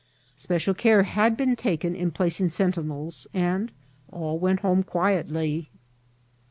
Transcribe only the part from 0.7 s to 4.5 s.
care had been taken in placing sentinels, and all